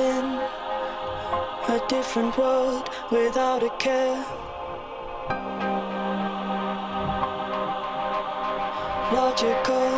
[0.00, 0.24] in
[1.68, 4.22] a different world without a care.
[9.14, 9.95] Logical.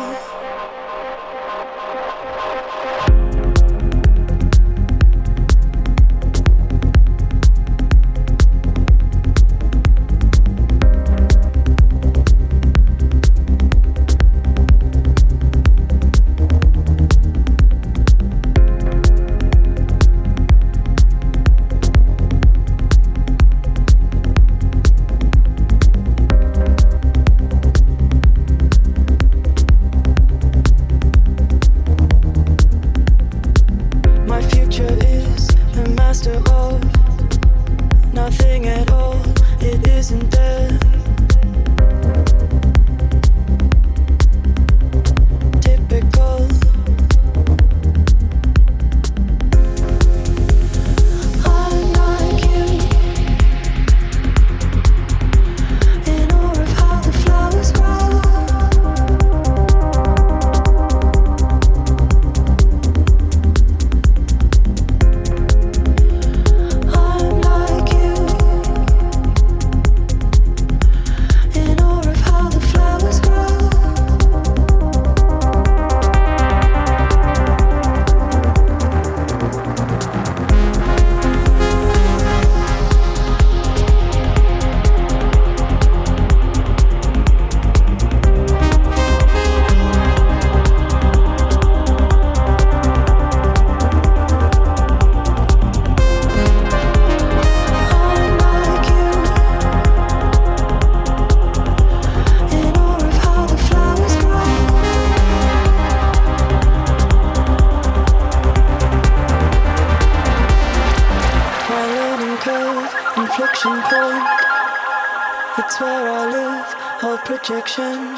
[115.61, 116.67] It's where I live,
[117.03, 118.15] all projection.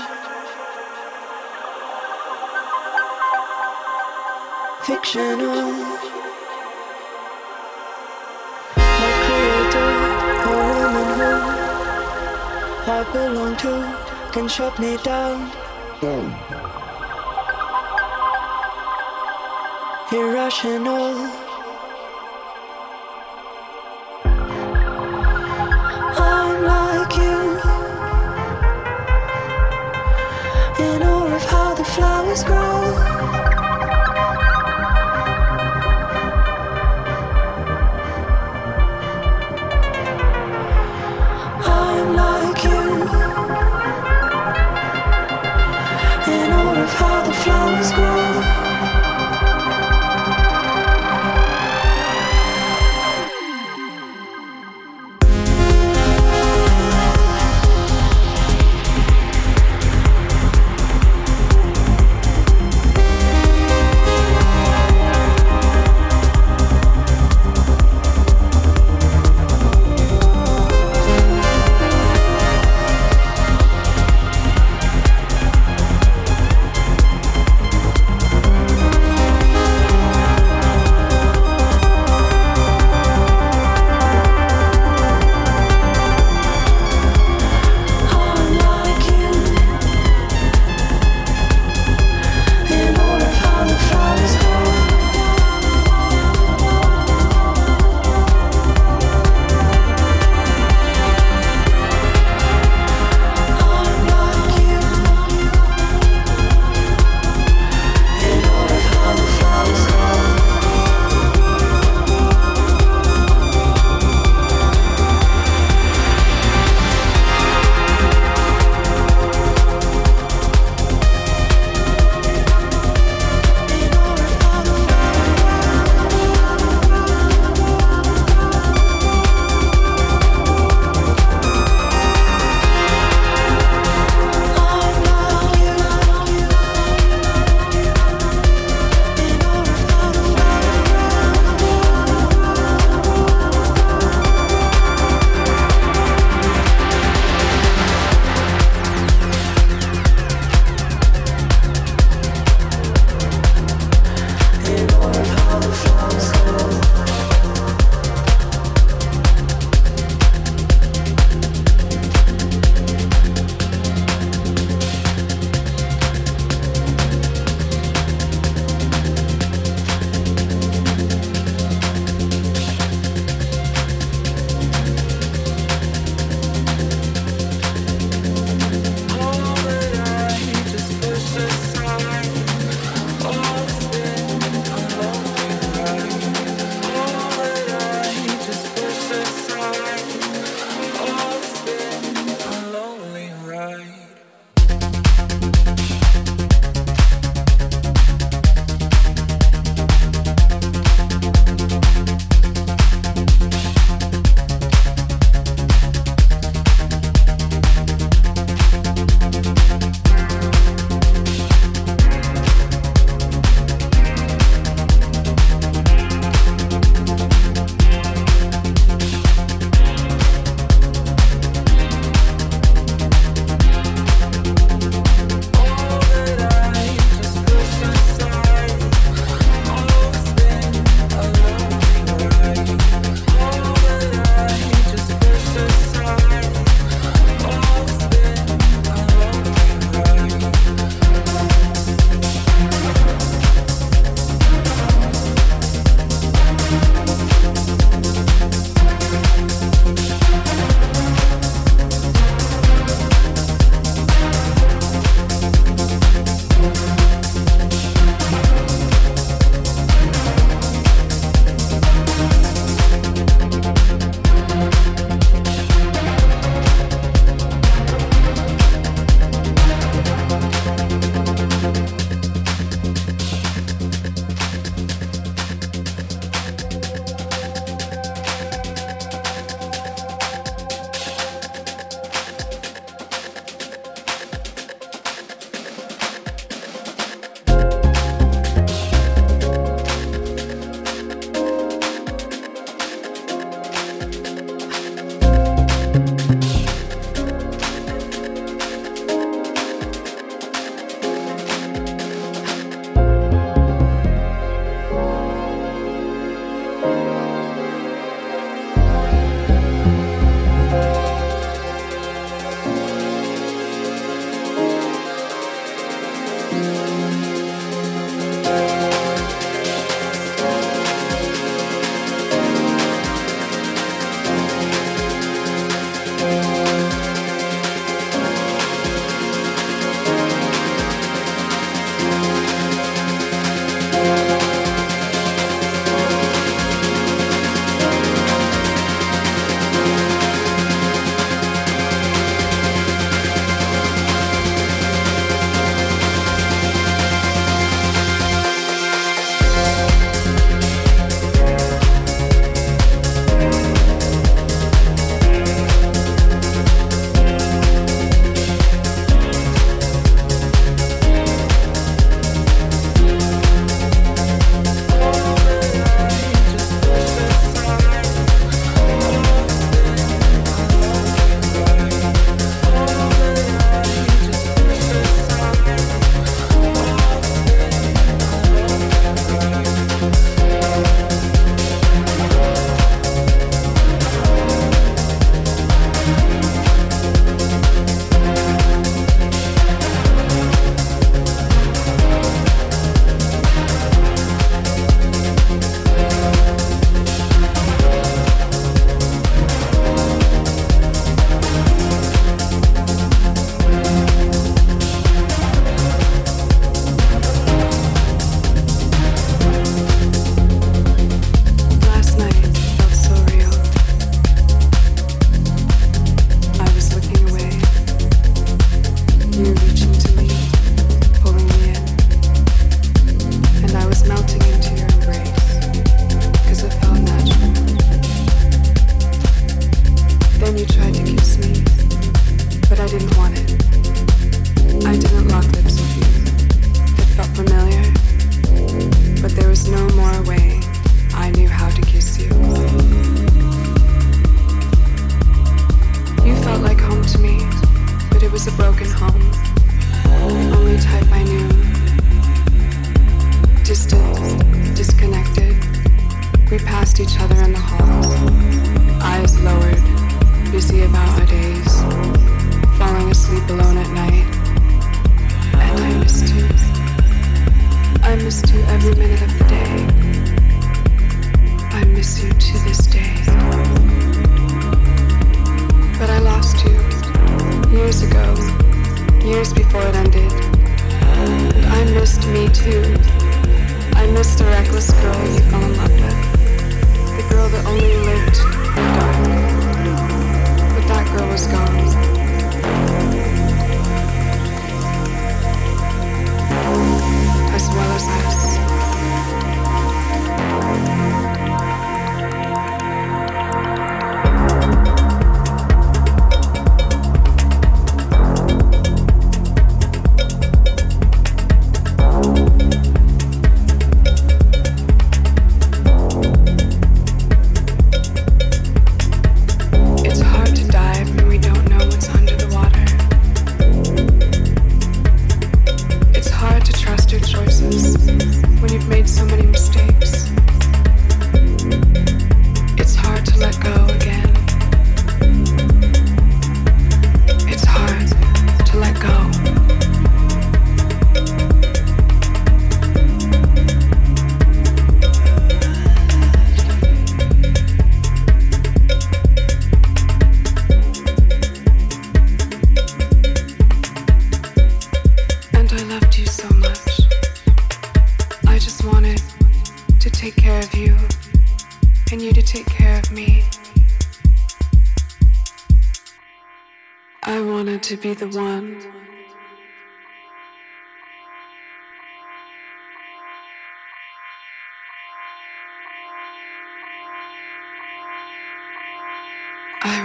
[4.85, 5.71] Fictional.
[8.77, 9.91] My creator,
[10.45, 13.73] a woman who I belong to,
[14.33, 15.49] can shut me down.
[16.03, 16.25] Oh.
[20.11, 21.40] Irrational.
[32.31, 33.40] always grow.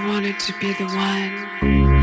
[0.07, 1.96] To be the one.